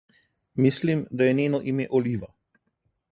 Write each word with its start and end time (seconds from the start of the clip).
Mislim, 0.65 1.03
da 1.19 1.27
je 1.29 1.35
njeno 1.41 1.61
ime 1.73 1.85
Oliva. 1.99 2.31